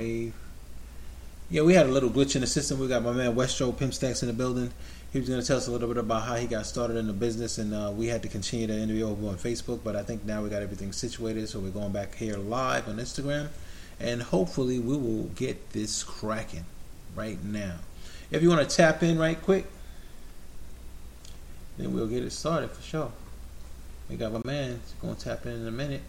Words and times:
Wave. 0.00 0.32
Yeah, 1.50 1.60
we 1.62 1.74
had 1.74 1.84
a 1.84 1.90
little 1.90 2.08
glitch 2.08 2.34
in 2.34 2.40
the 2.40 2.46
system. 2.46 2.78
We 2.78 2.88
got 2.88 3.02
my 3.02 3.12
man 3.12 3.34
Westro 3.34 3.76
Pimp 3.76 3.92
Stacks 3.92 4.22
in 4.22 4.28
the 4.28 4.32
building. 4.32 4.72
He 5.12 5.18
was 5.18 5.28
going 5.28 5.40
to 5.40 5.46
tell 5.46 5.58
us 5.58 5.66
a 5.66 5.70
little 5.70 5.88
bit 5.88 5.98
about 5.98 6.22
how 6.22 6.36
he 6.36 6.46
got 6.46 6.64
started 6.64 6.96
in 6.96 7.06
the 7.06 7.12
business, 7.12 7.58
and 7.58 7.74
uh, 7.74 7.92
we 7.94 8.06
had 8.06 8.22
to 8.22 8.28
continue 8.28 8.66
the 8.66 8.78
interview 8.78 9.06
over 9.06 9.28
on 9.28 9.34
Facebook. 9.34 9.80
But 9.84 9.96
I 9.96 10.02
think 10.02 10.24
now 10.24 10.42
we 10.42 10.48
got 10.48 10.62
everything 10.62 10.92
situated, 10.92 11.50
so 11.50 11.58
we're 11.58 11.68
going 11.68 11.92
back 11.92 12.14
here 12.14 12.38
live 12.38 12.88
on 12.88 12.96
Instagram, 12.96 13.48
and 13.98 14.22
hopefully 14.22 14.78
we 14.78 14.96
will 14.96 15.24
get 15.34 15.72
this 15.72 16.02
cracking 16.02 16.64
right 17.14 17.42
now. 17.44 17.74
If 18.30 18.42
you 18.42 18.48
want 18.48 18.66
to 18.66 18.74
tap 18.74 19.02
in 19.02 19.18
right 19.18 19.40
quick, 19.42 19.66
then 21.76 21.92
we'll 21.92 22.06
get 22.06 22.22
it 22.24 22.30
started 22.30 22.70
for 22.70 22.80
sure. 22.80 23.12
We 24.08 24.16
got 24.16 24.32
my 24.32 24.40
man 24.46 24.80
going 25.02 25.16
to 25.16 25.20
tap 25.22 25.44
in 25.44 25.52
in 25.52 25.66
a 25.66 25.70
minute. 25.70 26.02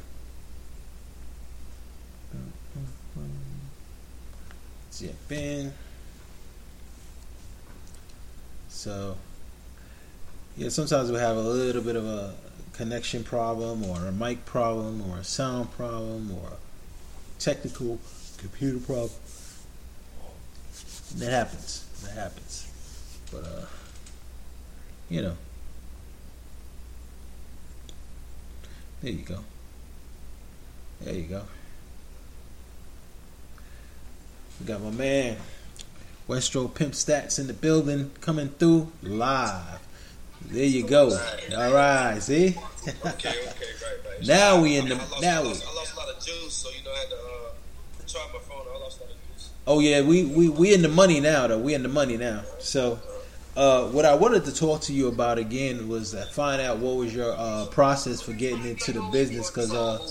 Zip 4.91 5.31
in. 5.31 5.73
So, 8.69 9.15
yeah, 10.57 10.69
sometimes 10.69 11.11
we 11.11 11.17
have 11.17 11.37
a 11.37 11.41
little 11.41 11.81
bit 11.81 11.95
of 11.95 12.05
a 12.05 12.33
connection 12.73 13.23
problem 13.23 13.85
or 13.85 14.07
a 14.07 14.11
mic 14.11 14.45
problem 14.45 15.09
or 15.09 15.17
a 15.17 15.23
sound 15.23 15.71
problem 15.71 16.31
or 16.31 16.49
a 16.49 17.39
technical 17.39 17.99
computer 18.37 18.79
problem. 18.79 19.11
That 21.15 21.31
happens. 21.31 21.85
That 22.03 22.13
happens. 22.15 22.67
But, 23.31 23.43
uh, 23.43 23.65
you 25.09 25.21
know. 25.21 25.37
There 29.01 29.11
you 29.11 29.23
go. 29.23 29.39
There 31.01 31.13
you 31.13 31.23
go. 31.23 31.43
We 34.61 34.67
got 34.67 34.81
my 34.83 34.91
man 34.91 35.37
Westro 36.27 36.71
Pimp 36.71 36.93
Stats 36.93 37.39
in 37.39 37.47
the 37.47 37.53
building 37.53 38.11
coming 38.21 38.49
through 38.49 38.91
live. 39.01 39.79
There 40.51 40.63
you 40.63 40.85
go. 40.85 41.09
All 41.57 41.73
right, 41.73 42.19
see? 42.21 42.49
okay, 42.49 42.99
okay, 43.07 43.29
right, 43.29 43.49
right. 44.07 44.27
now 44.27 44.61
we 44.61 44.77
in 44.77 44.87
the 44.87 44.95
I 44.95 44.97
lost, 44.99 45.21
now 45.23 45.39
I 45.39 45.41
we. 45.41 45.47
lost, 45.47 45.65
I 45.67 45.73
lost 45.73 45.93
a 45.93 45.97
lot 45.97 46.09
of 46.09 46.23
juice, 46.23 46.53
so 46.53 46.69
you 46.69 46.83
know 46.83 46.91
I 46.93 46.99
had 46.99 47.09
to 47.09 47.15
uh, 47.15 48.05
charge 48.05 48.33
my 48.33 48.39
phone. 48.39 48.67
I 48.71 48.77
lost 48.77 48.99
a 48.99 49.03
lot 49.03 49.11
of 49.11 49.17
juice. 49.33 49.49
Oh 49.65 49.79
yeah, 49.79 50.01
we 50.01 50.25
we 50.25 50.49
we 50.49 50.75
in 50.75 50.83
the 50.83 50.89
money 50.89 51.19
now 51.19 51.47
though. 51.47 51.57
We 51.57 51.73
in 51.73 51.81
the 51.81 51.89
money 51.89 52.17
now. 52.17 52.43
So, 52.59 52.99
uh, 53.57 53.85
what 53.85 54.05
I 54.05 54.13
wanted 54.13 54.45
to 54.45 54.53
talk 54.53 54.81
to 54.81 54.93
you 54.93 55.07
about 55.07 55.39
again 55.39 55.89
was 55.89 56.11
to 56.11 56.21
find 56.25 56.61
out 56.61 56.77
what 56.77 56.97
was 56.97 57.15
your 57.15 57.33
uh, 57.35 57.65
process 57.71 58.21
for 58.21 58.33
getting 58.33 58.63
into 58.63 58.91
the 58.91 59.01
business 59.11 59.49
because 59.49 59.73
uh, 59.73 60.07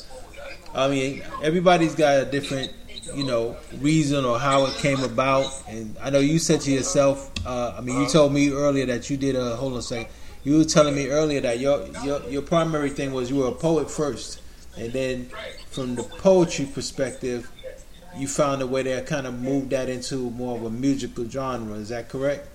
I 0.74 0.88
mean 0.88 1.22
everybody's 1.40 1.94
got 1.94 2.20
a 2.20 2.24
different 2.24 2.72
you 3.14 3.24
know 3.24 3.56
reason 3.78 4.24
or 4.24 4.38
how 4.38 4.66
it 4.66 4.74
came 4.74 5.02
about. 5.02 5.46
And 5.68 5.96
I 6.02 6.10
know 6.10 6.20
you 6.20 6.38
said 6.38 6.60
to 6.62 6.70
yourself, 6.70 7.30
uh, 7.46 7.74
I 7.76 7.80
mean 7.80 8.00
you 8.00 8.08
told 8.08 8.32
me 8.32 8.50
earlier 8.50 8.86
that 8.86 9.10
you 9.10 9.16
did 9.16 9.36
a 9.36 9.56
hold 9.56 9.74
on 9.74 9.78
a 9.78 9.82
second. 9.82 10.12
You 10.42 10.58
were 10.58 10.64
telling 10.64 10.94
me 10.94 11.08
earlier 11.08 11.40
that 11.42 11.58
your 11.58 11.86
your 12.04 12.22
your 12.28 12.42
primary 12.42 12.90
thing 12.90 13.12
was 13.12 13.30
you 13.30 13.36
were 13.36 13.48
a 13.48 13.52
poet 13.52 13.90
first, 13.90 14.40
and 14.76 14.92
then 14.92 15.30
from 15.70 15.94
the 15.96 16.02
poetry 16.02 16.66
perspective 16.66 17.50
you 18.16 18.26
found 18.26 18.60
a 18.62 18.66
way 18.66 18.82
to 18.82 19.02
kind 19.02 19.26
of 19.26 19.40
move 19.40 19.70
that 19.70 19.88
into 19.88 20.30
more 20.30 20.56
of 20.56 20.64
a 20.64 20.70
musical 20.70 21.28
genre. 21.28 21.74
Is 21.76 21.90
that 21.90 22.08
correct? 22.08 22.48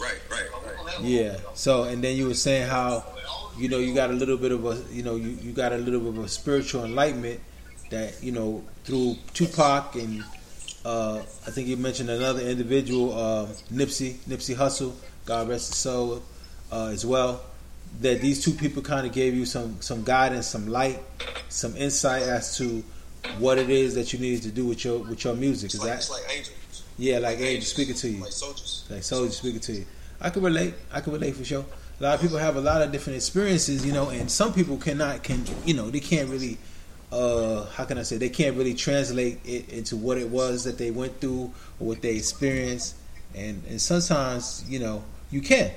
Right, 0.00 0.14
right, 0.30 0.48
right. 0.86 1.00
Yeah. 1.02 1.36
So, 1.54 1.84
and 1.84 2.02
then 2.02 2.16
you 2.16 2.26
were 2.26 2.34
saying 2.34 2.68
how, 2.68 3.04
you 3.56 3.68
know, 3.68 3.78
you 3.78 3.94
got 3.94 4.10
a 4.10 4.12
little 4.12 4.36
bit 4.36 4.52
of 4.52 4.64
a, 4.64 4.82
you 4.92 5.02
know, 5.02 5.16
you, 5.16 5.30
you 5.42 5.52
got 5.52 5.72
a 5.72 5.78
little 5.78 6.00
bit 6.00 6.18
of 6.18 6.24
a 6.24 6.28
spiritual 6.28 6.84
enlightenment 6.84 7.40
that, 7.90 8.22
you 8.22 8.32
know, 8.32 8.64
through 8.84 9.16
Tupac 9.32 9.94
and 9.94 10.24
uh, 10.84 11.18
I 11.46 11.50
think 11.50 11.68
you 11.68 11.76
mentioned 11.76 12.10
another 12.10 12.42
individual, 12.42 13.14
uh, 13.14 13.46
Nipsey, 13.72 14.14
Nipsey 14.28 14.54
Hussle, 14.54 14.94
God 15.24 15.48
rest 15.48 15.68
his 15.70 15.78
soul, 15.78 16.22
uh, 16.70 16.88
as 16.88 17.06
well. 17.06 17.42
That 18.00 18.20
these 18.20 18.44
two 18.44 18.52
people 18.52 18.82
kind 18.82 19.06
of 19.06 19.12
gave 19.12 19.34
you 19.34 19.46
some 19.46 19.80
some 19.80 20.02
guidance, 20.02 20.48
some 20.48 20.66
light, 20.66 20.98
some 21.48 21.76
insight 21.76 22.22
as 22.22 22.56
to 22.58 22.82
what 23.38 23.56
it 23.56 23.70
is 23.70 23.94
that 23.94 24.12
you 24.12 24.18
needed 24.18 24.42
to 24.42 24.50
do 24.50 24.66
with 24.66 24.84
your 24.84 24.98
with 24.98 25.22
your 25.24 25.34
music. 25.34 25.72
Is 25.72 25.80
like, 25.80 25.88
that 25.88 25.96
it's 25.98 26.10
like 26.10 26.22
angels. 26.28 26.82
yeah, 26.98 27.18
like 27.18 27.38
angels 27.38 27.68
speaking 27.68 27.94
to 27.94 28.08
you? 28.08 28.22
Like 28.22 28.32
soldiers. 28.32 28.84
like 28.90 29.04
soldiers 29.04 29.38
speaking 29.38 29.60
to 29.60 29.72
you. 29.72 29.86
I 30.20 30.30
can 30.30 30.42
relate. 30.42 30.74
I 30.92 31.00
can 31.00 31.12
relate 31.12 31.36
for 31.36 31.44
sure. 31.44 31.64
A 32.00 32.02
lot 32.02 32.14
of 32.16 32.20
people 32.20 32.38
have 32.38 32.56
a 32.56 32.60
lot 32.60 32.82
of 32.82 32.90
different 32.90 33.16
experiences, 33.16 33.86
you 33.86 33.92
know, 33.92 34.08
and 34.08 34.30
some 34.30 34.52
people 34.52 34.76
cannot 34.76 35.22
can 35.22 35.44
you 35.64 35.74
know 35.74 35.90
they 35.90 36.00
can't 36.00 36.28
really 36.28 36.58
uh 37.12 37.66
how 37.66 37.84
can 37.84 37.98
I 37.98 38.02
say 38.02 38.16
they 38.16 38.28
can't 38.28 38.56
really 38.56 38.74
translate 38.74 39.38
it 39.44 39.68
into 39.68 39.96
what 39.96 40.18
it 40.18 40.28
was 40.28 40.64
that 40.64 40.76
they 40.76 40.90
went 40.90 41.20
through 41.20 41.52
or 41.78 41.88
what 41.88 42.02
they 42.02 42.16
experienced, 42.16 42.96
and 43.34 43.62
and 43.68 43.80
sometimes 43.80 44.64
you 44.68 44.80
know 44.80 45.04
you 45.30 45.40
can, 45.40 45.70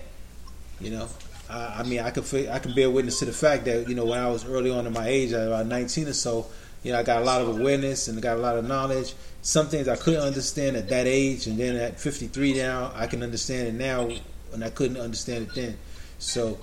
you 0.79 0.91
know. 0.91 1.07
I, 1.49 1.79
I 1.79 1.83
mean, 1.83 2.01
I 2.01 2.11
can 2.11 2.23
I 2.49 2.59
can 2.59 2.75
bear 2.75 2.89
witness 2.89 3.19
to 3.19 3.25
the 3.25 3.31
fact 3.31 3.65
that 3.65 3.87
you 3.87 3.95
know 3.95 4.05
when 4.05 4.19
I 4.19 4.29
was 4.29 4.43
early 4.45 4.69
on 4.71 4.85
in 4.85 4.93
my 4.93 5.07
age, 5.07 5.31
about 5.31 5.65
nineteen 5.65 6.07
or 6.07 6.13
so, 6.13 6.47
you 6.83 6.91
know, 6.91 6.99
I 6.99 7.03
got 7.03 7.21
a 7.21 7.25
lot 7.25 7.41
of 7.41 7.49
awareness 7.49 8.07
and 8.07 8.21
got 8.21 8.37
a 8.37 8.39
lot 8.41 8.57
of 8.57 8.65
knowledge. 8.65 9.13
Some 9.41 9.67
things 9.67 9.87
I 9.87 9.95
couldn't 9.95 10.21
understand 10.21 10.75
at 10.75 10.89
that 10.89 11.07
age, 11.07 11.47
and 11.47 11.57
then 11.57 11.75
at 11.75 11.99
53 11.99 12.53
now, 12.53 12.91
I 12.95 13.07
can 13.07 13.23
understand 13.23 13.67
it 13.67 13.73
now, 13.73 14.09
and 14.53 14.63
I 14.63 14.69
couldn't 14.69 14.97
understand 14.97 15.47
it 15.47 15.55
then. 15.55 15.77
So, 16.19 16.57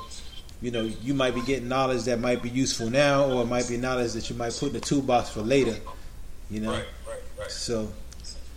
you 0.60 0.70
know, 0.70 0.82
you 0.82 1.14
might 1.14 1.34
be 1.34 1.42
getting 1.42 1.68
knowledge 1.68 2.04
that 2.04 2.20
might 2.20 2.42
be 2.42 2.50
useful 2.50 2.90
now, 2.90 3.24
or 3.24 3.42
it 3.42 3.46
might 3.46 3.68
be 3.68 3.76
knowledge 3.76 4.12
that 4.12 4.28
you 4.30 4.36
might 4.36 4.52
put 4.52 4.68
in 4.68 4.72
the 4.74 4.80
toolbox 4.80 5.30
for 5.30 5.40
later. 5.40 5.76
You 6.50 6.60
know, 6.60 6.72
Right, 6.72 6.84
right, 7.08 7.18
right. 7.38 7.50
so 7.50 7.90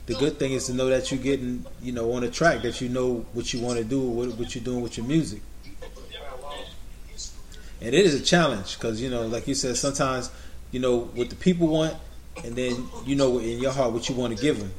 the 0.06 0.14
good 0.16 0.40
thing 0.40 0.54
is 0.54 0.66
to 0.68 0.74
know 0.74 0.88
that 0.88 1.12
you're 1.12 1.20
getting, 1.22 1.66
you 1.82 1.92
know, 1.92 2.12
on 2.14 2.24
a 2.24 2.30
track 2.30 2.62
that 2.64 2.82
you 2.82 2.90
know 2.90 3.26
what 3.34 3.54
you 3.54 3.62
want 3.62 3.78
to 3.78 3.84
do, 3.84 4.00
what, 4.02 4.30
what 4.38 4.56
you're 4.56 4.64
doing 4.64 4.82
with 4.82 4.98
your 4.98 5.06
music. 5.06 5.42
And 7.80 7.94
it 7.94 8.06
is 8.06 8.20
a 8.20 8.24
challenge 8.24 8.76
because 8.78 9.00
you 9.02 9.10
know, 9.10 9.28
like 9.28 9.48
you 9.48 9.54
said, 9.54 9.78
sometimes 9.78 10.32
you 10.72 10.80
know 10.80 11.02
what 11.14 11.30
the 11.30 11.36
people 11.36 11.68
want, 11.68 11.96
and 12.44 12.56
then 12.56 12.88
you 13.06 13.16
know 13.16 13.38
in 13.38 13.60
your 13.60 13.72
heart 13.72 13.92
what 13.94 14.10
you 14.10 14.16
want 14.16 14.36
to 14.36 14.42
give 14.42 14.58
them, 14.60 14.72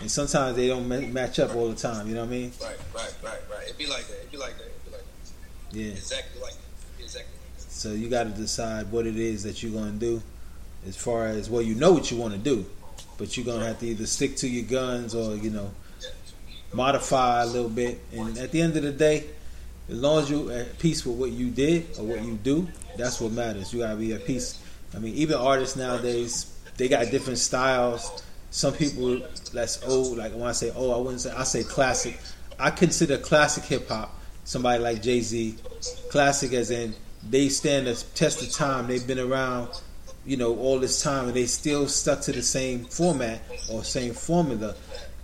and 0.00 0.10
sometimes 0.10 0.56
they 0.56 0.66
don't 0.68 0.88
match 0.88 1.38
up 1.38 1.54
all 1.54 1.68
the 1.68 1.76
time. 1.76 2.08
You 2.08 2.14
know 2.14 2.22
what 2.22 2.28
I 2.28 2.30
mean? 2.30 2.52
Right, 2.62 2.76
right, 2.94 3.14
right, 3.22 3.38
right. 3.50 3.64
It'd 3.64 3.76
be 3.76 3.86
like 3.86 4.06
that. 4.06 4.18
It'd 4.20 4.30
be 4.32 4.38
like 4.38 4.56
that. 4.56 4.64
It'd 4.64 4.84
be 4.86 4.90
like 4.90 5.00
that. 5.02 5.30
Yeah. 5.72 5.86
Exactly 5.86 6.40
like. 6.40 6.54
Exactly 6.98 7.32
like. 7.32 7.70
So 7.70 7.92
you 7.92 8.08
got 8.08 8.24
to 8.24 8.30
decide 8.30 8.90
what 8.90 9.06
it 9.06 9.16
is 9.16 9.42
that 9.42 9.62
you're 9.62 9.72
going 9.72 9.92
to 9.92 9.98
do, 9.98 10.22
as 10.86 10.96
far 10.96 11.26
as 11.26 11.50
well, 11.50 11.62
you 11.62 11.74
know 11.74 11.92
what 11.92 12.10
you 12.10 12.16
want 12.16 12.32
to 12.32 12.38
do, 12.38 12.64
but 13.18 13.36
you're 13.36 13.46
going 13.46 13.60
to 13.60 13.66
have 13.66 13.78
to 13.80 13.86
either 13.86 14.06
stick 14.06 14.36
to 14.36 14.48
your 14.48 14.64
guns 14.64 15.14
or 15.14 15.36
you 15.36 15.50
know 15.50 15.70
modify 16.72 17.42
a 17.42 17.46
little 17.46 17.68
bit. 17.68 18.00
And 18.12 18.38
at 18.38 18.52
the 18.52 18.60
end 18.60 18.76
of 18.76 18.82
the 18.82 18.92
day, 18.92 19.24
as 19.88 19.96
long 19.96 20.22
as 20.22 20.30
you're 20.30 20.52
at 20.52 20.78
peace 20.78 21.04
with 21.06 21.16
what 21.16 21.30
you 21.30 21.50
did 21.50 21.86
or 21.98 22.04
what 22.04 22.22
you 22.24 22.34
do, 22.34 22.68
that's 22.96 23.20
what 23.20 23.32
matters. 23.32 23.72
You 23.72 23.80
gotta 23.80 23.96
be 23.96 24.12
at 24.12 24.24
peace. 24.24 24.62
I 24.94 24.98
mean, 24.98 25.14
even 25.14 25.36
artists 25.36 25.76
nowadays, 25.76 26.58
they 26.76 26.88
got 26.88 27.10
different 27.10 27.38
styles. 27.38 28.22
Some 28.50 28.72
people 28.72 29.20
that's 29.52 29.82
old, 29.86 30.18
like 30.18 30.32
when 30.32 30.44
I 30.44 30.52
say 30.52 30.70
old, 30.70 30.94
I 30.94 30.98
wouldn't 30.98 31.20
say 31.20 31.30
I 31.30 31.44
say 31.44 31.62
classic. 31.62 32.18
I 32.58 32.70
consider 32.70 33.18
classic 33.18 33.64
hip 33.64 33.88
hop 33.88 34.18
somebody 34.46 34.82
like 34.82 35.02
Jay 35.02 35.20
Z, 35.20 35.56
classic 36.10 36.54
as 36.54 36.70
in 36.70 36.94
they 37.28 37.48
stand 37.48 37.86
the 37.86 37.94
test 38.14 38.42
of 38.42 38.50
time. 38.50 38.86
They've 38.86 39.06
been 39.06 39.18
around, 39.18 39.68
you 40.24 40.36
know, 40.36 40.56
all 40.56 40.78
this 40.78 41.02
time, 41.02 41.26
and 41.26 41.34
they 41.34 41.46
still 41.46 41.88
stuck 41.88 42.20
to 42.22 42.32
the 42.32 42.42
same 42.42 42.84
format 42.84 43.42
or 43.70 43.84
same 43.84 44.14
formula, 44.14 44.74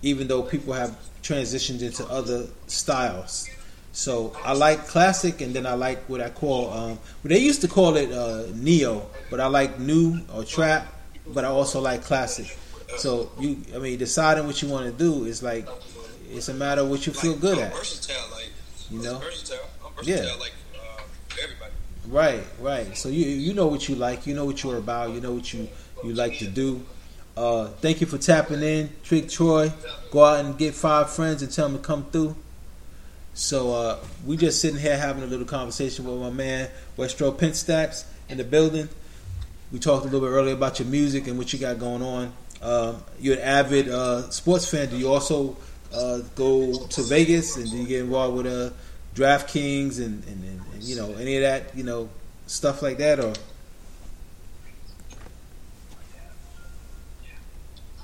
even 0.01 0.27
though 0.27 0.43
people 0.43 0.73
have 0.73 0.95
transitioned 1.23 1.81
into 1.81 2.05
other 2.07 2.47
styles. 2.67 3.49
So 3.93 4.35
I 4.43 4.53
like 4.53 4.87
classic, 4.87 5.41
and 5.41 5.55
then 5.55 5.65
I 5.65 5.73
like 5.73 6.03
what 6.09 6.19
I 6.19 6.29
call. 6.29 6.71
Um, 6.71 6.99
they 7.23 7.39
used 7.39 7.61
to 7.61 7.67
call 7.67 7.95
it 7.95 8.11
uh, 8.11 8.45
neo, 8.53 9.07
but 9.29 9.39
I 9.39 9.47
like 9.47 9.79
new 9.79 10.19
or 10.35 10.43
trap. 10.43 10.87
But 11.25 11.45
I 11.45 11.47
also 11.47 11.79
like 11.79 12.03
classic. 12.03 12.57
So 12.97 13.31
you, 13.39 13.57
I 13.73 13.77
mean, 13.77 13.97
deciding 13.97 14.45
what 14.45 14.61
you 14.61 14.67
want 14.67 14.85
to 14.85 14.91
do 14.91 15.23
is 15.23 15.41
like 15.41 15.65
it's 16.29 16.49
a 16.49 16.53
matter 16.53 16.81
of 16.81 16.89
what 16.89 17.07
you 17.07 17.13
feel 17.13 17.37
good 17.37 17.59
at. 17.59 17.73
You 18.91 19.01
know? 19.01 19.17
versatile. 19.19 19.65
I'm 19.85 20.03
Yeah. 20.03 20.33
like 20.39 20.53
uh, 20.75 21.01
everybody. 21.41 21.71
Right, 22.07 22.43
right. 22.59 22.97
So 22.97 23.09
you 23.09 23.25
you 23.25 23.53
know 23.53 23.67
what 23.67 23.87
you 23.87 23.95
like, 23.95 24.27
you 24.27 24.35
know 24.35 24.45
what 24.45 24.63
you're 24.63 24.77
about, 24.77 25.11
you 25.11 25.21
know 25.21 25.31
what 25.33 25.53
you 25.53 25.67
you 26.03 26.13
like 26.13 26.37
to 26.39 26.47
do. 26.47 26.85
Uh, 27.35 27.67
thank 27.81 28.01
you 28.01 28.07
for 28.07 28.17
tapping 28.17 28.61
in, 28.61 28.89
Trick 29.03 29.29
Troy. 29.29 29.71
Go 30.11 30.23
out 30.23 30.43
and 30.45 30.57
get 30.57 30.75
five 30.75 31.09
friends 31.09 31.41
and 31.41 31.51
tell 31.51 31.67
them 31.69 31.77
to 31.77 31.83
come 31.83 32.05
through. 32.11 32.35
So 33.33 33.73
uh, 33.73 33.97
we 34.25 34.37
just 34.37 34.61
sitting 34.61 34.79
here 34.79 34.95
having 34.97 35.23
a 35.23 35.25
little 35.25 35.45
conversation 35.45 36.05
with 36.05 36.19
my 36.19 36.29
man 36.29 36.69
Westro 36.97 37.35
Pinstaps 37.35 38.05
in 38.29 38.37
the 38.37 38.43
building. 38.43 38.89
We 39.71 39.79
talked 39.79 40.03
a 40.05 40.09
little 40.09 40.19
bit 40.27 40.31
earlier 40.33 40.53
about 40.53 40.77
your 40.79 40.87
music 40.87 41.27
and 41.27 41.37
what 41.37 41.51
you 41.51 41.57
got 41.57 41.79
going 41.79 42.03
on. 42.03 42.31
Uh, 42.61 42.95
you're 43.19 43.37
an 43.37 43.41
avid 43.41 43.89
uh, 43.89 44.29
sports 44.29 44.69
fan. 44.69 44.89
Do 44.89 44.97
you 44.97 45.11
also 45.11 45.57
uh, 45.93 46.19
go 46.35 46.85
to 46.87 47.01
Vegas 47.03 47.57
and 47.57 47.69
do 47.69 47.77
you 47.77 47.87
get 47.87 48.01
involved 48.01 48.37
with 48.37 48.47
uh, 48.47 48.73
DraftKings 49.15 49.99
and, 49.99 50.23
and, 50.25 50.43
and, 50.43 50.61
and 50.73 50.83
you 50.83 50.95
know 50.95 51.13
any 51.13 51.35
of 51.37 51.43
that 51.43 51.75
you 51.75 51.83
know 51.83 52.09
stuff 52.47 52.81
like 52.81 52.97
that 52.97 53.19
or? 53.19 53.33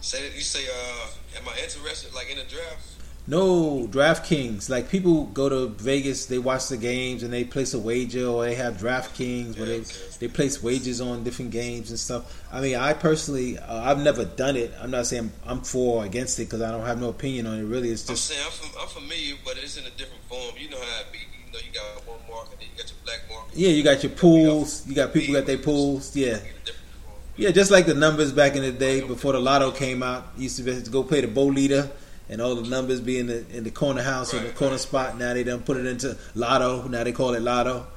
Say 0.02 0.28
that 0.28 0.36
you 0.36 0.42
say, 0.42 0.66
uh, 0.66 1.08
am 1.38 1.48
I 1.48 1.62
interested 1.62 2.16
like 2.16 2.32
in 2.32 2.38
the 2.38 2.44
draft? 2.44 2.99
No, 3.30 3.88
DraftKings. 3.92 4.72
Like 4.72 4.90
people 4.90 5.26
go 5.26 5.50
to 5.50 5.68
Vegas, 5.68 6.26
they 6.26 6.40
watch 6.40 6.68
the 6.70 6.78
games 6.78 7.22
and 7.22 7.32
they 7.32 7.44
place 7.44 7.76
a 7.76 7.80
wager, 7.80 8.26
or 8.26 8.44
they 8.44 8.56
have 8.56 8.78
DraftKings 8.78 9.56
where 9.56 9.68
they 9.68 9.82
they 10.18 10.28
place 10.28 10.64
wagers 10.64 11.00
on 11.00 11.24
different 11.24 11.52
games 11.52 11.92
and 11.92 12.00
stuff. 12.00 12.44
I 12.52 12.60
mean, 12.60 12.76
I 12.76 12.94
personally, 12.94 13.60
uh, 13.60 13.84
I've 13.84 14.00
never 14.00 14.26
done 14.26 14.56
it. 14.56 14.74
I'm 14.82 14.90
not 14.90 15.06
saying 15.06 15.32
I'm 15.46 15.62
for 15.62 16.02
or 16.02 16.06
against 16.06 16.40
it 16.40 16.46
because 16.46 16.64
I 16.64 16.72
don't 16.72 16.88
have 16.88 17.00
no 17.00 17.10
opinion 17.10 17.46
on 17.46 17.60
it. 17.60 17.66
Really, 17.66 17.90
it's 17.92 18.04
just. 18.04 18.32
I'm 18.32 18.36
saying 18.36 18.48
I'm, 18.48 18.52
fam- 18.52 18.82
I'm 18.82 18.88
familiar, 18.88 19.36
but 19.46 19.58
it's 19.58 19.78
in 19.78 19.86
a 19.86 19.92
different 19.92 20.24
form. 20.24 20.56
You 20.58 20.72
know 20.72 20.78
how 20.78 21.02
it 21.02 21.12
be. 21.12 21.20
You 21.20 21.54
know, 21.54 21.60
you 21.60 21.72
got 21.72 22.08
one 22.08 22.20
market, 22.28 22.58
then 22.60 22.68
you 22.72 22.78
got 22.82 22.90
your 22.90 22.98
black 23.06 23.20
market. 23.30 23.56
Yeah, 23.56 23.70
you 23.70 23.84
got 23.84 24.02
your 24.02 24.12
pools. 24.12 24.88
You 24.88 24.96
got 24.96 25.14
people 25.14 25.36
got 25.36 25.46
their 25.46 25.60
pools. 25.60 26.16
Yeah. 26.16 26.30
In 26.30 26.34
a 26.34 26.38
different 26.40 26.78
form. 27.06 27.16
Yeah, 27.36 27.52
just 27.52 27.70
like 27.70 27.86
the 27.86 27.94
numbers 27.94 28.32
back 28.32 28.56
in 28.56 28.64
the 28.64 28.72
day 28.72 29.02
before 29.02 29.34
the 29.34 29.40
lotto 29.40 29.70
came 29.70 30.02
out, 30.02 30.30
you 30.36 30.44
used 30.44 30.58
to 30.58 30.90
go 30.90 31.04
play 31.04 31.22
the 31.22 31.28
bolita 31.28 31.92
and 32.30 32.42
all 32.42 32.56
the 32.56 32.70
numbers 32.70 33.02
be 33.02 33.18
in 33.18 33.28
the 33.28 33.46
in 33.56 33.64
the 33.64 33.72
corner 33.72 34.04
house 34.04 34.34
or 34.34 34.40
the 34.40 34.50
corner 34.50 34.74
right. 34.74 34.80
spot. 34.80 35.18
Now 35.18 35.34
they 35.34 35.44
done 35.44 35.62
put 35.62 35.78
it 35.78 35.86
into 35.86 36.18
lotto. 36.36 36.88
Now 36.88 37.04
they 37.04 37.12
call 37.12 37.34
it 37.34 37.42
lotto. 37.42 37.88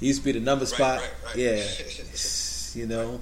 It 0.00 0.06
used 0.06 0.20
to 0.20 0.24
be 0.24 0.32
the 0.32 0.40
number 0.40 0.66
spot. 0.66 1.00
right, 1.00 1.10
right. 1.26 1.36
Yeah, 1.36 1.64
you 2.74 2.86
know. 2.86 3.20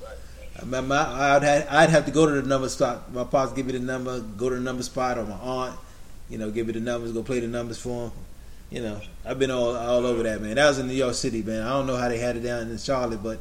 I 0.56 0.62
remember 0.62 0.94
I- 0.96 1.36
I'd 1.36 1.42
have, 1.42 1.66
I'd 1.70 1.90
have 1.90 2.04
to 2.06 2.10
go 2.10 2.26
to 2.26 2.40
the 2.40 2.46
number 2.46 2.68
spot. 2.68 3.12
My 3.12 3.24
pops 3.24 3.52
give 3.52 3.66
me 3.66 3.72
the 3.72 3.78
number, 3.78 4.20
go 4.20 4.48
to 4.48 4.56
the 4.56 4.60
number 4.60 4.82
spot, 4.82 5.16
or 5.16 5.24
my 5.24 5.36
aunt, 5.36 5.78
you 6.28 6.36
know, 6.36 6.50
give 6.50 6.66
me 6.66 6.72
the 6.72 6.80
numbers, 6.80 7.12
go 7.12 7.22
play 7.22 7.38
the 7.40 7.46
numbers 7.46 7.78
for 7.78 8.06
him. 8.06 8.12
You 8.70 8.82
know, 8.82 9.00
I've 9.24 9.38
been 9.38 9.50
all 9.50 9.76
all 9.76 10.04
over 10.04 10.22
that 10.24 10.42
man. 10.42 10.56
That 10.56 10.68
was 10.68 10.78
in 10.78 10.88
New 10.88 10.94
York 10.94 11.14
City, 11.14 11.42
man. 11.42 11.62
I 11.62 11.70
don't 11.70 11.86
know 11.86 11.96
how 11.96 12.08
they 12.08 12.18
had 12.18 12.36
it 12.36 12.40
down 12.40 12.70
in 12.70 12.76
Charlotte, 12.76 13.22
but 13.22 13.38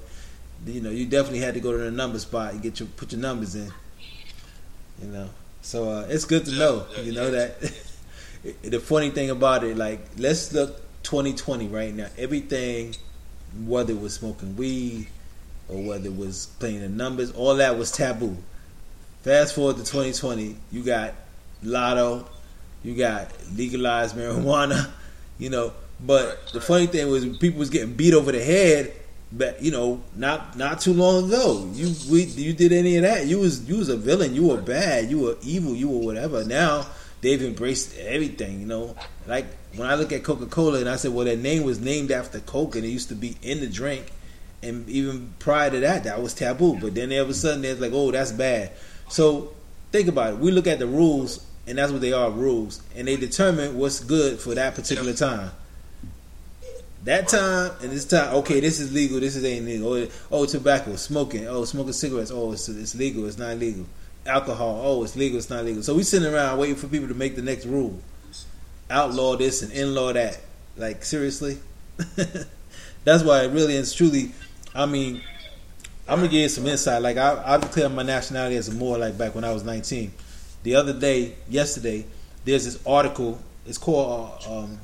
you 0.66 0.80
know, 0.80 0.90
you 0.90 1.06
definitely 1.06 1.40
had 1.40 1.56
to 1.56 1.60
go 1.60 1.72
to 1.72 1.78
the 1.78 1.92
number 1.92 2.18
spot 2.20 2.54
and 2.54 2.62
get 2.62 2.80
your 2.80 2.88
put 2.96 3.12
your 3.12 3.20
numbers 3.20 3.56
in. 3.56 3.72
You 5.02 5.08
know, 5.10 5.30
so 5.68 5.90
uh, 5.90 6.06
it's 6.10 6.26
good 6.26 6.46
to 6.46 6.52
Yeah, 6.52 6.58
know. 6.58 6.86
yeah, 6.96 7.02
you 7.02 7.12
know 7.12 7.26
yeah. 7.26 7.30
that 7.30 7.82
the 8.64 8.80
funny 8.80 9.10
thing 9.10 9.30
about 9.30 9.64
it, 9.64 9.78
like 9.78 10.00
let's 10.18 10.54
look 10.54 10.82
2020 11.04 11.68
right 11.68 11.94
now. 11.94 12.08
Everything, 12.18 12.96
whether 13.66 13.94
it 13.94 14.00
was 14.00 14.14
smoking 14.14 14.56
weed 14.56 15.08
or 15.68 15.82
whether 15.84 16.08
it 16.08 16.16
was 16.16 16.48
playing 16.60 16.82
the 16.82 16.90
numbers, 16.90 17.32
all 17.32 17.56
that 17.56 17.78
was 17.78 17.92
taboo. 17.92 18.38
Fast 19.24 19.56
forward 19.56 19.76
to 19.78 19.84
2020, 19.84 20.56
you 20.72 20.84
got 20.84 21.14
lotto, 21.64 22.28
you 22.84 22.96
got 22.96 23.32
legalized 23.54 24.16
marijuana, 24.16 24.90
you 25.38 25.50
know. 25.50 25.74
But 26.00 26.28
Right, 26.28 26.38
the 26.54 26.60
right. 26.60 26.68
funny 26.68 26.88
thing 26.88 27.10
was 27.10 27.26
people 27.38 27.60
was 27.60 27.70
getting 27.70 27.94
beat 27.94 28.14
over 28.14 28.32
the 28.32 28.44
head, 28.44 28.94
but 29.32 29.62
you 29.62 29.72
know, 29.72 30.02
not 30.16 30.58
not 30.58 30.82
too 30.82 30.94
long 30.94 31.26
ago. 31.26 31.70
You 31.74 31.94
we, 32.10 32.24
you 32.24 32.54
did 32.54 32.72
any 32.72 32.96
of 32.98 33.04
that? 33.04 33.26
You 33.26 33.40
was 33.40 33.68
you 33.68 33.78
was 33.78 33.90
a 33.90 33.98
villain. 33.98 34.34
You 34.34 34.48
were 34.48 34.62
bad. 34.62 35.10
You 35.10 35.20
were 35.20 35.38
evil. 35.42 35.76
You 35.76 35.90
were 35.90 36.06
whatever. 36.06 36.46
Now 36.46 36.88
they've 37.22 37.42
embraced 37.42 37.98
everything. 37.98 38.60
You 38.62 38.68
know, 38.68 38.96
like 39.26 39.46
when 39.76 39.90
I 39.90 39.96
look 39.96 40.12
at 40.12 40.24
Coca 40.24 40.46
Cola 40.46 40.80
and 40.80 40.90
I 40.90 40.96
said, 40.96 41.14
well, 41.14 41.26
their 41.26 41.38
name 41.38 41.64
was 41.64 41.80
named 41.80 42.12
after 42.12 42.40
Coke 42.40 42.76
and 42.76 42.86
it 42.86 42.90
used 42.90 43.10
to 43.10 43.16
be 43.16 43.38
in 43.42 43.60
the 43.60 43.68
drink. 43.68 44.12
And 44.64 44.90
even 44.90 45.34
prior 45.38 45.70
to 45.70 45.80
that, 45.82 46.06
that 46.06 46.22
was 46.22 46.34
taboo. 46.34 46.80
But 46.80 46.96
then 46.96 47.12
all 47.12 47.22
of 47.22 47.30
a 47.30 47.34
sudden, 47.34 47.64
it's 47.64 47.80
like, 47.80 47.92
oh, 47.94 48.12
that's 48.12 48.32
bad. 48.32 48.72
So 49.08 49.54
think 49.92 50.08
about 50.08 50.34
it. 50.34 50.40
We 50.40 50.52
look 50.52 50.66
at 50.66 50.80
the 50.80 50.88
rules, 50.88 51.46
and 51.68 51.78
that's 51.78 51.92
what 51.92 52.02
they 52.02 52.12
are 52.12 52.32
rules, 52.32 52.82
and 52.96 53.08
they 53.08 53.18
determine 53.18 53.78
what's 53.78 54.00
good 54.00 54.40
for 54.40 54.56
that 54.56 54.74
particular 54.74 55.14
time. 55.14 55.52
That 57.04 57.28
time 57.28 57.72
and 57.82 57.92
this 57.92 58.06
time, 58.06 58.34
okay, 58.36 58.60
this 58.60 58.80
is 58.80 58.92
legal, 58.92 59.20
this 59.20 59.36
is 59.36 59.46
ain't 59.46 59.66
legal. 59.66 59.94
Oh, 59.94 60.08
oh, 60.32 60.46
tobacco, 60.46 60.96
smoking, 60.96 61.48
oh, 61.48 61.64
smoking 61.66 61.94
cigarettes, 61.94 62.32
oh, 62.32 62.52
it's, 62.52 62.68
it's 62.68 62.96
legal, 62.96 63.26
it's 63.26 63.38
not 63.38 63.58
legal. 63.58 63.86
Alcohol, 64.26 64.82
oh, 64.84 65.04
it's 65.04 65.16
legal, 65.16 65.38
it's 65.38 65.50
not 65.50 65.64
legal. 65.64 65.84
So 65.84 65.96
we 65.96 66.04
sitting 66.04 66.32
around 66.32 66.58
waiting 66.58 66.76
for 66.76 66.88
people 66.88 67.08
to 67.08 67.14
make 67.14 67.36
the 67.36 67.42
next 67.42 67.66
rule, 67.66 67.98
outlaw 68.90 69.36
this 69.38 69.62
and 69.62 69.72
in-law 69.72 70.14
that. 70.14 70.40
Like 70.76 71.04
seriously, 71.04 71.58
that's 73.04 73.24
why 73.24 73.44
it 73.44 73.52
really 73.52 73.76
is 73.76 73.94
truly. 73.94 74.32
I 74.76 74.86
mean, 74.86 75.24
I'm 76.08 76.20
gonna 76.20 76.28
give 76.28 76.42
you 76.42 76.50
some 76.50 76.68
insight. 76.68 77.02
Like 77.02 77.18
I, 77.18 77.42
I 77.54 77.58
declared 77.58 77.94
my 77.94 78.04
nationality 78.04 78.58
as 78.58 78.68
a 78.68 78.74
Moor, 78.74 78.98
like 78.98 79.18
back 79.18 79.34
when 79.34 79.44
I 79.44 79.52
was 79.54 79.64
19. 79.64 80.12
The 80.64 80.76
other 80.76 80.94
day, 80.94 81.36
yesterday, 81.50 82.06
there's 82.46 82.66
this 82.66 82.86
article. 82.86 83.40
It's 83.66 83.78
called. 83.78 84.44
Uh, 84.46 84.60
um, 84.60 84.80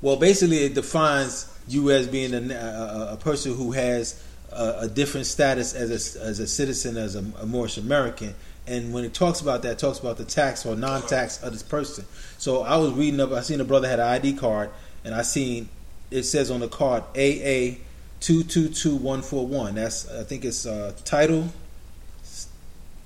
well, 0.00 0.16
basically, 0.16 0.58
it 0.58 0.74
defines 0.74 1.52
you 1.66 1.90
as 1.90 2.06
being 2.06 2.34
a, 2.34 2.54
a, 2.54 3.14
a 3.14 3.16
person 3.16 3.54
who 3.54 3.72
has 3.72 4.22
a, 4.52 4.80
a 4.80 4.88
different 4.88 5.26
status 5.26 5.74
as 5.74 6.16
a, 6.16 6.20
as 6.22 6.40
a 6.40 6.46
citizen, 6.46 6.96
as 6.96 7.16
a, 7.16 7.24
a 7.40 7.46
Moorish 7.46 7.76
American. 7.76 8.34
And 8.66 8.92
when 8.92 9.04
it 9.04 9.14
talks 9.14 9.40
about 9.40 9.62
that, 9.62 9.78
talks 9.78 9.98
about 9.98 10.18
the 10.18 10.24
tax 10.24 10.66
or 10.66 10.76
non-tax 10.76 11.42
of 11.42 11.52
this 11.52 11.62
person. 11.62 12.04
So 12.36 12.62
I 12.62 12.76
was 12.76 12.92
reading 12.92 13.20
up. 13.20 13.32
I 13.32 13.40
seen 13.40 13.60
a 13.60 13.64
brother 13.64 13.88
had 13.88 13.98
an 13.98 14.06
ID 14.06 14.34
card, 14.34 14.70
and 15.04 15.14
I 15.14 15.22
seen 15.22 15.68
it 16.10 16.22
says 16.24 16.50
on 16.50 16.60
the 16.60 16.68
card 16.68 17.02
AA 17.16 17.78
two 18.20 18.42
two 18.42 18.68
two 18.68 18.96
one 18.96 19.22
four 19.22 19.46
one. 19.46 19.74
That's 19.74 20.10
I 20.10 20.22
think 20.24 20.44
it's 20.44 20.66
uh, 20.66 20.92
title, 21.04 21.48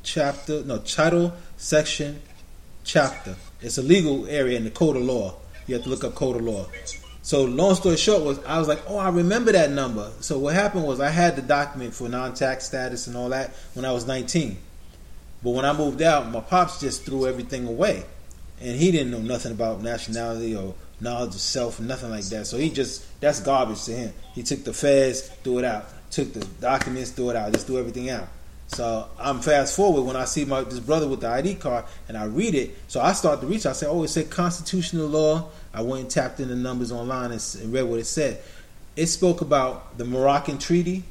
chapter, 0.02 0.64
no 0.64 0.78
title, 0.78 1.32
section, 1.56 2.22
chapter. 2.84 3.36
It's 3.60 3.78
a 3.78 3.82
legal 3.82 4.26
area 4.26 4.56
in 4.56 4.64
the 4.64 4.70
code 4.70 4.96
of 4.96 5.02
law. 5.02 5.36
You 5.72 5.78
have 5.78 5.84
to 5.84 5.90
look 5.90 6.04
up 6.04 6.14
code 6.14 6.36
of 6.36 6.42
law. 6.42 6.66
So 7.22 7.44
long 7.44 7.74
story 7.76 7.96
short 7.96 8.22
was 8.24 8.38
I 8.44 8.58
was 8.58 8.68
like, 8.68 8.82
oh, 8.88 8.98
I 8.98 9.08
remember 9.08 9.52
that 9.52 9.70
number. 9.70 10.12
So 10.20 10.38
what 10.38 10.52
happened 10.52 10.84
was 10.84 11.00
I 11.00 11.08
had 11.08 11.34
the 11.34 11.40
document 11.40 11.94
for 11.94 12.10
non-tax 12.10 12.66
status 12.66 13.06
and 13.06 13.16
all 13.16 13.30
that 13.30 13.54
when 13.72 13.86
I 13.86 13.92
was 13.92 14.06
19. 14.06 14.58
But 15.42 15.50
when 15.52 15.64
I 15.64 15.72
moved 15.72 16.02
out, 16.02 16.30
my 16.30 16.40
pops 16.40 16.78
just 16.78 17.06
threw 17.06 17.26
everything 17.26 17.66
away, 17.66 18.04
and 18.60 18.76
he 18.78 18.92
didn't 18.92 19.12
know 19.12 19.20
nothing 19.20 19.50
about 19.50 19.80
nationality 19.80 20.54
or 20.54 20.74
knowledge 21.00 21.34
of 21.34 21.40
self, 21.40 21.80
nothing 21.80 22.10
like 22.10 22.24
that. 22.24 22.46
So 22.46 22.58
he 22.58 22.68
just 22.68 23.06
that's 23.22 23.40
garbage 23.40 23.82
to 23.84 23.92
him. 23.92 24.12
He 24.34 24.42
took 24.42 24.64
the 24.64 24.74
feds, 24.74 25.22
threw 25.42 25.58
it 25.58 25.64
out. 25.64 25.88
Took 26.10 26.34
the 26.34 26.44
documents, 26.60 27.12
threw 27.12 27.30
it 27.30 27.36
out. 27.36 27.50
Just 27.54 27.66
threw 27.66 27.78
everything 27.78 28.10
out. 28.10 28.28
So 28.72 29.06
I'm 29.18 29.40
fast 29.40 29.76
forward 29.76 30.02
when 30.02 30.16
I 30.16 30.24
see 30.24 30.46
my 30.46 30.62
this 30.62 30.80
brother 30.80 31.06
with 31.06 31.20
the 31.20 31.28
ID 31.28 31.56
card 31.56 31.84
and 32.08 32.16
I 32.16 32.24
read 32.24 32.54
it. 32.54 32.74
So 32.88 33.02
I 33.02 33.12
start 33.12 33.42
to 33.42 33.46
reach. 33.46 33.66
I 33.66 33.72
say, 33.72 33.86
oh, 33.86 34.02
it 34.02 34.08
said 34.08 34.30
constitutional 34.30 35.08
law. 35.08 35.50
I 35.74 35.82
went 35.82 36.02
and 36.02 36.10
tapped 36.10 36.40
in 36.40 36.48
the 36.48 36.56
numbers 36.56 36.90
online 36.90 37.32
and, 37.32 37.56
and 37.60 37.72
read 37.72 37.82
what 37.82 38.00
it 38.00 38.06
said. 38.06 38.42
It 38.96 39.06
spoke 39.06 39.42
about 39.42 39.98
the 39.98 40.06
Moroccan 40.06 40.56
Treaty, 40.56 41.04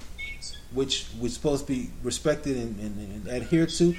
which 0.73 1.05
was 1.19 1.35
supposed 1.35 1.67
to 1.67 1.71
be 1.71 1.89
respected 2.03 2.57
and, 2.57 2.79
and, 2.79 2.97
and 2.97 3.27
adhered 3.27 3.69
to. 3.69 3.95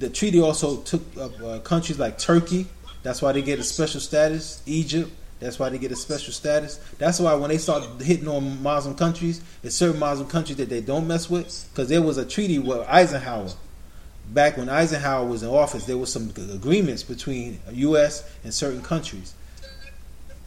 The 0.00 0.10
treaty 0.10 0.40
also 0.40 0.78
took 0.78 1.02
up 1.16 1.40
uh, 1.40 1.58
countries 1.60 2.00
like 2.00 2.18
Turkey. 2.18 2.66
That's 3.04 3.22
why 3.22 3.30
they 3.30 3.42
get 3.42 3.60
a 3.60 3.64
special 3.64 4.00
status. 4.00 4.60
Egypt. 4.66 5.10
That's 5.44 5.58
why 5.58 5.68
they 5.68 5.76
get 5.76 5.92
a 5.92 5.96
special 5.96 6.32
status. 6.32 6.78
That's 6.96 7.20
why 7.20 7.34
when 7.34 7.50
they 7.50 7.58
start 7.58 7.84
hitting 8.00 8.28
on 8.28 8.62
Muslim 8.62 8.94
countries, 8.94 9.42
it's 9.62 9.74
certain 9.74 10.00
Muslim 10.00 10.26
countries 10.26 10.56
that 10.56 10.70
they 10.70 10.80
don't 10.80 11.06
mess 11.06 11.28
with 11.28 11.68
because 11.70 11.90
there 11.90 12.00
was 12.00 12.16
a 12.16 12.24
treaty 12.24 12.58
with 12.58 12.78
Eisenhower. 12.88 13.50
Back 14.32 14.56
when 14.56 14.70
Eisenhower 14.70 15.26
was 15.26 15.42
in 15.42 15.50
office, 15.50 15.84
there 15.84 15.98
was 15.98 16.10
some 16.10 16.32
agreements 16.50 17.02
between 17.02 17.60
U.S. 17.70 18.24
and 18.42 18.54
certain 18.54 18.80
countries. 18.80 19.34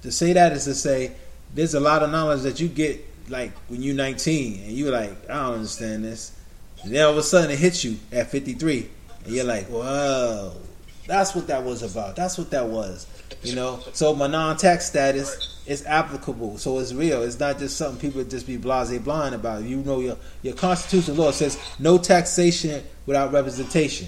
To 0.02 0.12
say 0.12 0.34
that 0.34 0.52
is 0.54 0.64
to 0.64 0.74
say 0.74 1.12
there's 1.54 1.76
a 1.76 1.80
lot 1.80 2.02
of 2.02 2.10
knowledge 2.10 2.42
that 2.42 2.60
you 2.60 2.68
get 2.68 3.06
like 3.30 3.52
when 3.68 3.84
you're 3.84 3.94
19 3.94 4.64
and 4.64 4.72
you're 4.72 4.92
like, 4.92 5.12
I 5.30 5.36
don't 5.44 5.54
understand 5.58 6.06
this. 6.06 6.36
And 6.82 6.92
then 6.92 7.06
all 7.06 7.12
of 7.12 7.18
a 7.18 7.24
sudden 7.24 7.52
it 7.52 7.60
hits 7.60 7.84
you 7.84 7.98
at 8.12 8.32
53 8.32 8.90
and 9.26 9.32
you're 9.32 9.46
like, 9.46 9.68
whoa, 9.68 10.54
that's 11.08 11.34
what 11.34 11.48
that 11.48 11.64
was 11.64 11.82
about. 11.84 12.16
That's 12.16 12.38
what 12.38 12.52
that 12.52 12.68
was. 12.68 13.08
You 13.42 13.56
know? 13.56 13.80
So 13.94 14.14
my 14.14 14.28
non-tax 14.28 14.86
status 14.86 15.62
is 15.66 15.86
applicable. 15.86 16.58
So 16.58 16.80
it's 16.80 16.94
real. 16.94 17.24
It's 17.24 17.40
not 17.40 17.60
just 17.60 17.78
something 17.78 18.00
people 18.00 18.24
just 18.24 18.48
be 18.48 18.58
blase 18.58 18.98
blind 19.00 19.36
about. 19.36 19.64
You 19.64 19.78
know 19.78 20.00
your, 20.00 20.18
your 20.42 20.54
constitutional 20.54 21.18
law 21.18 21.32
says 21.32 21.60
no 21.80 21.98
taxation 21.98 22.84
without 23.06 23.32
representation. 23.32 24.08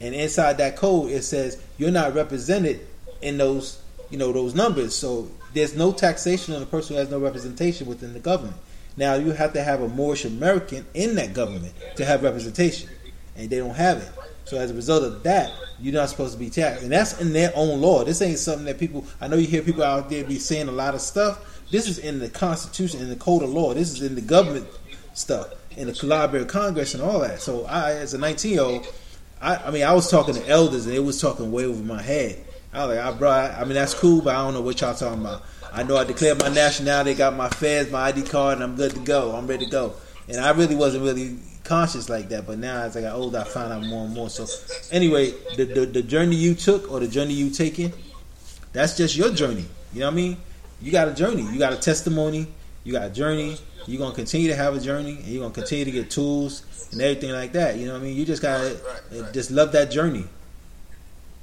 And 0.00 0.14
inside 0.14 0.58
that 0.58 0.76
code 0.76 1.10
it 1.10 1.22
says 1.22 1.60
you're 1.76 1.90
not 1.90 2.14
represented 2.14 2.86
in 3.20 3.38
those 3.38 3.80
you 4.10 4.18
know 4.18 4.32
those 4.32 4.54
numbers. 4.54 4.94
So 4.94 5.28
there's 5.54 5.74
no 5.76 5.92
taxation 5.92 6.54
on 6.54 6.62
a 6.62 6.66
person 6.66 6.94
who 6.94 7.00
has 7.00 7.10
no 7.10 7.18
representation 7.18 7.86
within 7.86 8.12
the 8.12 8.20
government. 8.20 8.56
Now 8.96 9.14
you 9.14 9.32
have 9.32 9.52
to 9.54 9.62
have 9.62 9.80
a 9.80 9.88
Moorish 9.88 10.24
American 10.24 10.86
in 10.94 11.14
that 11.16 11.32
government 11.32 11.72
to 11.96 12.04
have 12.04 12.22
representation, 12.22 12.88
and 13.36 13.48
they 13.48 13.58
don't 13.58 13.74
have 13.74 13.98
it. 13.98 14.10
So 14.48 14.56
as 14.56 14.70
a 14.70 14.74
result 14.74 15.04
of 15.04 15.22
that, 15.24 15.52
you're 15.78 15.92
not 15.92 16.08
supposed 16.08 16.32
to 16.32 16.38
be 16.38 16.48
taxed, 16.48 16.82
and 16.82 16.90
that's 16.90 17.20
in 17.20 17.34
their 17.34 17.52
own 17.54 17.82
law. 17.82 18.02
This 18.02 18.22
ain't 18.22 18.38
something 18.38 18.64
that 18.64 18.78
people. 18.78 19.04
I 19.20 19.28
know 19.28 19.36
you 19.36 19.46
hear 19.46 19.60
people 19.60 19.84
out 19.84 20.08
there 20.08 20.24
be 20.24 20.38
saying 20.38 20.68
a 20.68 20.72
lot 20.72 20.94
of 20.94 21.02
stuff. 21.02 21.60
This 21.70 21.86
is 21.86 21.98
in 21.98 22.18
the 22.18 22.30
Constitution, 22.30 23.00
in 23.00 23.10
the 23.10 23.16
Code 23.16 23.42
of 23.42 23.50
Law. 23.50 23.74
This 23.74 23.92
is 23.92 24.00
in 24.00 24.14
the 24.14 24.22
government 24.22 24.66
stuff, 25.12 25.48
in 25.76 25.86
the 25.86 26.06
Library 26.06 26.46
of 26.46 26.48
Congress, 26.50 26.94
and 26.94 27.02
all 27.02 27.20
that. 27.20 27.42
So 27.42 27.66
I, 27.66 27.92
as 27.92 28.14
a 28.14 28.18
19 28.18 28.50
year 28.50 28.62
old, 28.62 28.88
I, 29.42 29.56
I 29.56 29.70
mean, 29.70 29.84
I 29.84 29.92
was 29.92 30.10
talking 30.10 30.34
to 30.34 30.48
elders, 30.48 30.86
and 30.86 30.94
they 30.94 31.00
was 31.00 31.20
talking 31.20 31.52
way 31.52 31.66
over 31.66 31.82
my 31.82 32.00
head. 32.00 32.42
I 32.72 32.86
was 32.86 32.96
like, 32.96 33.04
ah, 33.04 33.08
I 33.10 33.18
brought. 33.18 33.50
I 33.50 33.64
mean, 33.64 33.74
that's 33.74 33.92
cool, 33.92 34.22
but 34.22 34.34
I 34.34 34.44
don't 34.44 34.54
know 34.54 34.62
what 34.62 34.80
y'all 34.80 34.94
talking 34.94 35.20
about. 35.20 35.42
I 35.74 35.82
know 35.82 35.98
I 35.98 36.04
declared 36.04 36.40
my 36.40 36.48
nationality, 36.48 37.12
got 37.12 37.36
my 37.36 37.50
feds, 37.50 37.90
my 37.90 38.04
ID 38.04 38.22
card, 38.22 38.54
and 38.54 38.64
I'm 38.64 38.76
good 38.76 38.92
to 38.92 39.00
go. 39.00 39.36
I'm 39.36 39.46
ready 39.46 39.66
to 39.66 39.70
go. 39.70 39.92
And 40.26 40.40
I 40.40 40.52
really 40.52 40.74
wasn't 40.74 41.04
really 41.04 41.38
conscious 41.68 42.08
like 42.08 42.30
that, 42.30 42.46
but 42.46 42.58
now 42.58 42.82
as 42.82 42.96
I 42.96 43.02
got 43.02 43.14
older, 43.14 43.38
I 43.38 43.44
found 43.44 43.72
out 43.72 43.84
more 43.84 44.06
and 44.06 44.14
more. 44.14 44.30
So, 44.30 44.46
anyway, 44.90 45.32
the, 45.56 45.64
the, 45.66 45.86
the 45.86 46.02
journey 46.02 46.34
you 46.34 46.54
took 46.54 46.90
or 46.90 46.98
the 46.98 47.08
journey 47.08 47.34
you 47.34 47.50
taking, 47.50 47.92
that's 48.72 48.96
just 48.96 49.16
your 49.16 49.30
journey. 49.30 49.66
You 49.92 50.00
know 50.00 50.06
what 50.06 50.12
I 50.12 50.16
mean? 50.16 50.36
You 50.80 50.90
got 50.90 51.08
a 51.08 51.14
journey. 51.14 51.42
You 51.42 51.58
got 51.58 51.74
a 51.74 51.76
testimony. 51.76 52.46
You 52.84 52.92
got 52.92 53.06
a 53.06 53.10
journey. 53.10 53.58
You're 53.86 53.98
gonna 53.98 54.14
continue 54.14 54.48
to 54.48 54.56
have 54.56 54.74
a 54.74 54.80
journey, 54.80 55.16
and 55.16 55.26
you're 55.26 55.42
gonna 55.42 55.54
continue 55.54 55.84
to 55.84 55.90
get 55.90 56.10
tools 56.10 56.62
and 56.92 57.00
everything 57.00 57.32
like 57.32 57.52
that. 57.52 57.76
You 57.76 57.86
know 57.86 57.92
what 57.92 58.02
I 58.02 58.04
mean? 58.04 58.16
You 58.16 58.24
just 58.24 58.42
gotta 58.42 58.78
just 59.32 59.50
love 59.50 59.72
that 59.72 59.90
journey. 59.90 60.26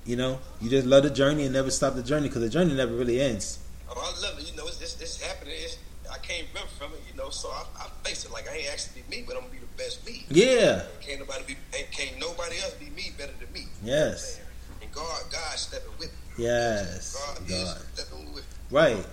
You 0.06 0.16
know, 0.16 0.40
you 0.62 0.70
just 0.70 0.86
love 0.86 1.04
the 1.04 1.10
journey 1.10 1.46
and 1.46 1.54
never 1.54 1.72
stop 1.72 1.96
the 1.96 2.04
journey 2.04 2.28
because 2.28 2.42
the 2.42 2.50
journey 2.50 2.76
never 2.76 2.94
really 2.94 3.20
ends. 3.20 3.60
Oh, 3.90 3.94
I 3.98 4.28
love 4.28 4.40
it. 4.40 4.50
You 4.50 4.56
know, 4.58 4.68
it's, 4.68 4.82
it's, 4.82 5.02
it's 5.02 5.22
happening. 5.22 5.56
It's, 5.58 5.78
I 6.12 6.15
can't 6.28 6.48
remember 6.50 6.72
from 6.78 6.94
it. 6.94 7.02
You 7.10 7.18
know, 7.18 7.30
so 7.30 7.50
I, 7.50 7.66
I 7.80 7.88
face 8.04 8.26
it 8.26 8.32
like 8.32 8.50
I 8.50 8.56
ain't 8.56 8.72
actually 8.72 9.02
be 9.02 9.18
me, 9.18 9.24
but 9.28 9.36
I'm 9.36 9.44
gonna 9.44 9.54
be 9.54 9.60
the 9.60 9.78
best 9.78 10.06
me. 10.06 10.26
Yeah. 10.30 10.84
Can't 11.02 11.20
nobody 11.20 11.44
be. 11.48 11.56
Can't 11.92 12.20
nobody 12.20 12.58
else 12.60 12.74
be 12.74 12.90
me 12.90 13.12
better 13.18 13.34
than 13.40 13.52
me. 13.54 13.68
Yes. 13.84 14.42
And 14.82 14.92
God, 14.92 15.22
God 15.32 15.58
stepping 15.58 15.98
with 16.00 16.12
me. 16.12 16.46
Yes. 16.46 17.16
God, 17.16 17.48
God. 17.48 17.78
stepping 17.94 18.34
with 18.34 18.44
me. 18.44 18.58
Right. 18.72 19.06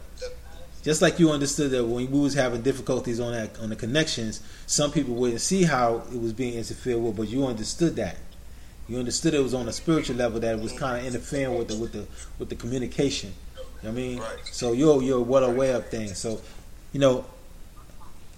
Just 0.83 1.01
like 1.01 1.21
you 1.21 1.31
understood 1.31 1.71
that 1.71 1.85
when 1.85 2.11
we 2.11 2.19
was 2.19 2.35
having 2.35 2.61
difficulties 2.61 3.21
on 3.21 3.33
that 3.33 3.57
on 3.61 3.71
the 3.71 3.77
connections, 3.77 4.43
some 4.67 4.91
people 4.91 5.15
wouldn't 5.15 5.41
see 5.41 5.63
how 5.63 6.03
it 6.13 6.21
was 6.21 6.33
being 6.33 6.55
interfered 6.55 7.01
with, 7.01 7.17
but 7.17 7.29
you 7.29 7.47
understood 7.47 7.95
that. 7.97 8.17
You 8.89 8.99
understood 8.99 9.33
it 9.33 9.43
was 9.43 9.55
on 9.55 9.69
a 9.69 9.73
spiritual 9.73 10.17
level 10.17 10.41
that 10.41 10.57
it 10.57 10.61
was 10.61 10.73
kind 10.73 10.99
of 10.99 11.07
interfering 11.07 11.57
with 11.57 11.69
the 11.69 11.77
with 11.77 11.93
the 11.93 12.07
with 12.41 12.49
the 12.49 12.57
communication. 12.57 13.33
You 13.57 13.63
know 13.63 13.69
what 13.81 13.89
I 13.89 13.93
mean, 13.93 14.19
right. 14.19 14.39
so 14.45 14.73
you're 14.73 15.01
you're 15.03 15.21
well 15.21 15.45
aware 15.45 15.77
of 15.77 15.87
things. 15.87 16.19
So, 16.19 16.41
you 16.93 17.01
know, 17.01 17.25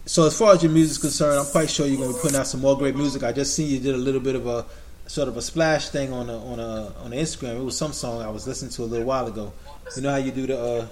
so 0.07 0.27
as 0.27 0.39
far 0.39 0.53
as 0.53 0.63
your 0.63 0.71
music 0.73 0.93
is 0.93 0.99
concerned, 0.99 1.39
I'm 1.39 1.47
quite 1.47 1.71
sure 1.71 1.87
you're 1.87 1.99
gonna 1.99 2.13
be 2.13 2.19
putting 2.21 2.39
out 2.39 2.47
some 2.47 2.61
more 2.61 2.77
great 2.77 2.95
music. 2.95 3.23
I 3.23 3.33
just 3.33 3.55
seen 3.55 3.69
you 3.69 3.81
did 3.81 3.95
a 3.95 3.99
little 3.99 4.21
bit 4.21 4.35
of 4.35 4.47
a 4.47 4.67
sort 5.07 5.29
of 5.29 5.37
a 5.37 5.43
splash 5.43 5.89
thing 5.89 6.13
on 6.13 6.29
a, 6.29 6.39
on 6.47 6.61
a 6.61 6.93
on 7.03 7.11
the 7.11 7.17
Instagram. 7.17 7.59
It 7.59 7.65
was 7.65 7.77
some 7.77 7.93
song 7.93 8.23
I 8.23 8.31
was 8.31 8.47
listening 8.47 8.71
to 8.73 8.83
a 8.83 8.85
little 8.85 9.07
while 9.07 9.27
ago. 9.27 9.53
You 9.97 10.03
know 10.03 10.11
how 10.11 10.17
you 10.17 10.31
do 10.31 10.47
the 10.47 10.59
uh, 10.59 10.87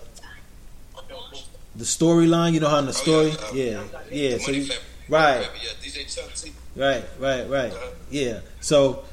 the 1.77 1.85
storyline. 1.85 2.53
You 2.55 2.61
know 2.61 2.69
how 2.69 2.79
in 2.79 2.87
the 2.87 2.93
story, 2.93 3.33
oh, 3.39 3.53
yeah, 3.55 3.81
uh, 3.81 3.85
yeah, 4.11 4.31
yeah. 4.31 4.39
So 4.39 4.51
you, 4.51 4.71
right, 5.09 5.47
right, 6.77 7.05
right, 7.19 7.49
right, 7.49 7.73
uh-huh. 7.73 7.89
yeah. 8.11 8.41
So 8.61 9.05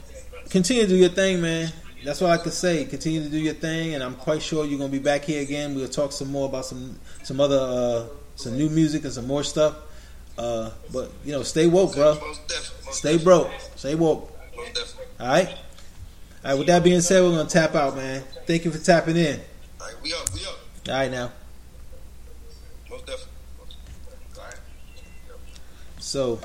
continue 0.50 0.84
to 0.84 0.88
do 0.88 0.96
your 0.96 1.10
thing, 1.10 1.42
man. 1.42 1.72
That's 2.06 2.22
what 2.22 2.32
I 2.32 2.38
could 2.38 2.54
say. 2.54 2.86
Continue 2.86 3.24
to 3.24 3.30
do 3.30 3.38
your 3.38 3.54
thing, 3.54 3.96
and 3.96 4.04
I'm 4.04 4.16
quite 4.16 4.42
sure 4.42 4.66
you're 4.66 4.80
gonna 4.80 4.92
be 4.92 5.00
back 5.00 5.26
here 5.26 5.42
again. 5.42 5.76
We'll 5.76 5.90
talk 5.90 6.14
some 6.14 6.32
more 6.32 6.48
about 6.48 6.66
some 6.66 6.98
some 7.24 7.42
other 7.42 7.60
uh, 7.60 8.06
some 8.40 8.58
new 8.58 8.70
music 8.70 9.04
and 9.04 9.12
some 9.12 9.28
more 9.28 9.44
stuff. 9.44 9.76
Uh, 10.38 10.72
but 10.94 11.12
you 11.26 11.34
know, 11.34 11.44
stay 11.44 11.68
woke, 11.68 11.94
bro. 11.94 12.18
Stay 12.92 13.18
broke. 13.18 13.52
Stay 13.76 13.96
woke. 13.96 14.32
All 15.20 15.28
right. 15.28 15.50
All 15.50 15.56
right. 16.46 16.58
With 16.58 16.68
that 16.68 16.84
being 16.84 17.02
said, 17.02 17.22
we're 17.22 17.32
gonna 17.32 17.50
tap 17.50 17.76
out, 17.76 17.98
man. 17.98 18.24
Thank 18.48 18.64
you 18.64 18.72
for 18.72 18.78
tapping 18.78 19.18
in. 19.18 19.42
All 19.82 19.88
right, 19.88 19.96
we 20.02 20.14
up. 20.14 20.34
We 20.34 20.40
up. 20.46 20.60
All 20.88 20.94
right, 20.96 21.12
now. 21.12 21.32
So, 26.00 26.40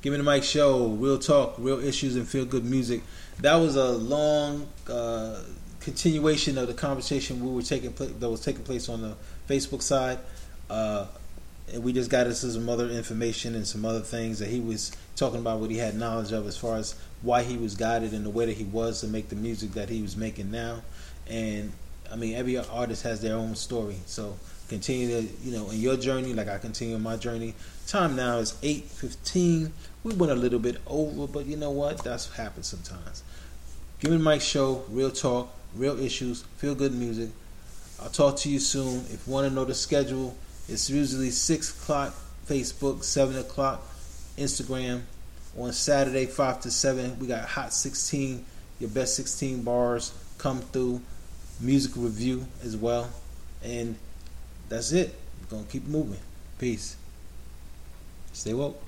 give 0.00 0.12
me 0.12 0.16
the 0.16 0.24
mic 0.24 0.42
show, 0.42 0.88
real 0.88 1.18
talk, 1.18 1.54
real 1.58 1.78
issues, 1.78 2.16
and 2.16 2.26
feel 2.26 2.46
good 2.46 2.64
music. 2.64 3.02
That 3.40 3.56
was 3.56 3.76
a 3.76 3.90
long 3.90 4.66
uh, 4.90 5.42
continuation 5.80 6.58
of 6.58 6.66
the 6.66 6.74
conversation 6.74 7.44
we 7.44 7.52
were 7.52 7.62
taking 7.62 7.92
that 7.92 8.28
was 8.28 8.40
taking 8.40 8.64
place 8.64 8.88
on 8.88 9.02
the 9.02 9.14
Facebook 9.48 9.82
side. 9.82 10.18
Uh, 10.68 11.06
and 11.72 11.82
we 11.82 11.92
just 11.92 12.10
got 12.10 12.26
into 12.26 12.36
some 12.36 12.68
other 12.68 12.88
information 12.88 13.54
and 13.54 13.66
some 13.66 13.84
other 13.84 14.00
things 14.00 14.38
that 14.38 14.48
he 14.48 14.60
was 14.60 14.92
talking 15.16 15.40
about 15.40 15.60
what 15.60 15.70
he 15.70 15.76
had 15.76 15.94
knowledge 15.94 16.32
of 16.32 16.46
as 16.46 16.56
far 16.56 16.76
as 16.76 16.94
why 17.22 17.42
he 17.42 17.56
was 17.56 17.74
guided 17.74 18.12
in 18.12 18.24
the 18.24 18.30
way 18.30 18.46
that 18.46 18.56
he 18.56 18.64
was 18.64 19.00
to 19.00 19.06
make 19.06 19.28
the 19.28 19.36
music 19.36 19.72
that 19.72 19.88
he 19.88 20.00
was 20.00 20.16
making 20.16 20.50
now. 20.50 20.80
And 21.28 21.72
I 22.10 22.16
mean, 22.16 22.34
every 22.34 22.56
artist 22.56 23.02
has 23.02 23.20
their 23.20 23.36
own 23.36 23.54
story. 23.54 23.96
So 24.06 24.36
continue 24.68 25.08
to, 25.08 25.28
you 25.42 25.52
know, 25.52 25.70
in 25.70 25.78
your 25.78 25.96
journey, 25.96 26.32
like 26.32 26.48
I 26.48 26.58
continue 26.58 26.96
my 26.98 27.16
journey. 27.16 27.54
Time 27.86 28.16
now 28.16 28.38
is 28.38 28.52
8.15. 28.62 29.70
We 30.04 30.14
went 30.14 30.32
a 30.32 30.36
little 30.36 30.58
bit 30.58 30.78
over, 30.86 31.26
but 31.26 31.46
you 31.46 31.56
know 31.56 31.70
what? 31.70 32.02
That's 32.04 32.28
what 32.28 32.38
happens 32.38 32.66
sometimes. 32.66 33.22
Give 34.00 34.12
me 34.12 34.18
Mic 34.18 34.40
Show, 34.40 34.84
real 34.88 35.10
talk, 35.10 35.52
real 35.74 35.98
issues, 35.98 36.42
feel 36.58 36.74
good 36.74 36.94
music. 36.94 37.30
I'll 38.00 38.10
talk 38.10 38.36
to 38.38 38.48
you 38.48 38.60
soon. 38.60 38.98
If 39.10 39.26
you 39.26 39.32
want 39.32 39.48
to 39.48 39.54
know 39.54 39.64
the 39.64 39.74
schedule, 39.74 40.36
it's 40.68 40.90
usually 40.90 41.30
6 41.30 41.82
o'clock 41.82 42.14
Facebook, 42.46 43.02
7 43.02 43.38
o'clock 43.38 43.82
Instagram. 44.36 45.02
On 45.58 45.72
Saturday, 45.72 46.26
5 46.26 46.60
to 46.62 46.70
7, 46.70 47.18
we 47.18 47.26
got 47.26 47.48
Hot 47.48 47.72
16, 47.72 48.44
your 48.78 48.90
best 48.90 49.16
16 49.16 49.62
bars 49.62 50.12
come 50.36 50.60
through. 50.60 51.00
Music 51.60 51.92
review 51.96 52.46
as 52.62 52.76
well. 52.76 53.10
And 53.64 53.96
that's 54.68 54.92
it. 54.92 55.18
We're 55.40 55.50
going 55.50 55.64
to 55.64 55.72
keep 55.72 55.86
moving. 55.86 56.20
Peace. 56.58 56.96
Stay 58.32 58.54
woke. 58.54 58.87